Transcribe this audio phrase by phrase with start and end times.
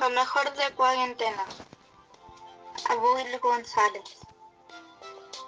[0.00, 1.46] Lo mejor de cuarentena.
[2.88, 4.18] Abuel González.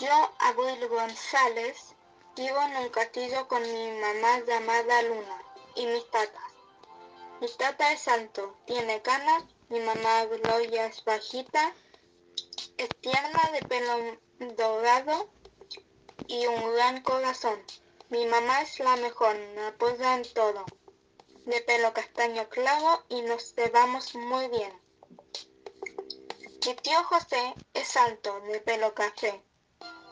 [0.00, 1.94] Yo, Abuel González,
[2.34, 5.42] vivo en un castillo con mi mamá llamada Luna
[5.76, 6.42] y mis tatas.
[7.40, 11.72] Mi tata es alto, tiene canas, mi mamá Gloria es bajita,
[12.78, 14.18] es tierna de pelo
[14.56, 15.30] dorado
[16.26, 17.62] y un gran corazón.
[18.08, 20.81] Mi mamá es la mejor, me apoya en todo
[21.46, 24.72] de pelo castaño claro y nos llevamos muy bien.
[26.64, 29.42] Mi tío José es alto, de pelo café.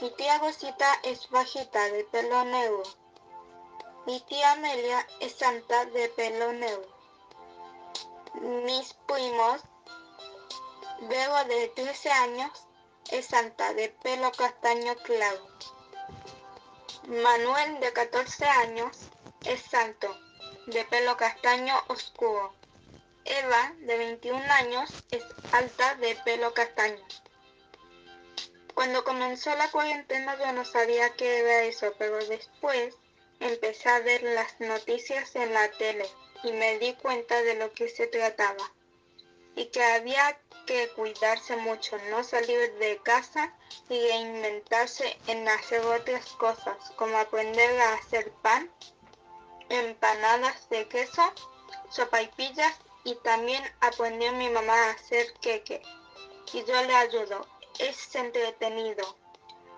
[0.00, 2.82] Mi tía Rosita es bajita, de pelo negro.
[4.06, 6.86] Mi tía Amelia es santa, de pelo negro.
[8.34, 9.62] Mis primos,
[11.00, 12.50] Vero de 13 años,
[13.10, 15.46] es santa, de pelo castaño claro.
[17.08, 18.96] Manuel de 14 años
[19.44, 20.08] es santo,
[20.66, 22.54] de pelo castaño oscuro.
[23.24, 27.04] Eva, de 21 años, es alta de pelo castaño.
[28.74, 32.94] Cuando comenzó la cuarentena yo no sabía qué era eso, pero después
[33.40, 36.06] empecé a ver las noticias en la tele
[36.42, 38.70] y me di cuenta de lo que se trataba
[39.54, 43.56] y que había que cuidarse mucho, no salir de casa
[43.88, 48.70] y reinventarse en hacer otras cosas, como aprender a hacer pan
[49.76, 51.22] empanadas de queso,
[51.90, 55.82] sopaipillas y también aprendió mi mamá a hacer queque.
[56.52, 57.46] Y yo le ayudo.
[57.78, 59.16] Es entretenido.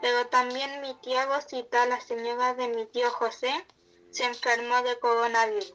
[0.00, 3.66] Pero también mi tía Rosita, la señora de mi tío José,
[4.10, 5.74] se enfermó de coronavirus.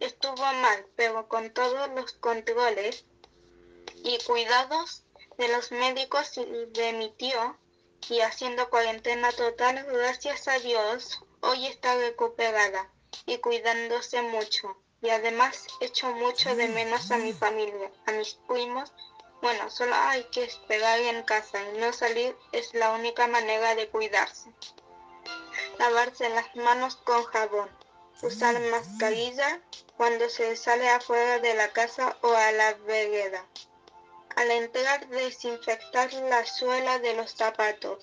[0.00, 3.04] Estuvo mal, pero con todos los controles
[4.02, 5.04] y cuidados
[5.38, 7.56] de los médicos y de mi tío
[8.08, 12.90] y haciendo cuarentena total, gracias a Dios, hoy está recuperada
[13.26, 14.76] y cuidándose mucho.
[15.00, 18.92] Y además echo mucho de menos a mi familia, a mis primos.
[19.42, 23.88] Bueno, solo hay que esperar en casa y no salir es la única manera de
[23.88, 24.50] cuidarse.
[25.78, 27.68] Lavarse las manos con jabón.
[28.22, 29.60] Usar mascarilla
[29.96, 33.44] cuando se sale afuera de la casa o a la vereda.
[34.36, 37.98] Al entrar desinfectar la suela de los zapatos.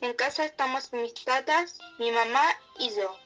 [0.00, 2.44] En casa estamos mis tatas, mi mamá
[2.78, 3.16] y yo.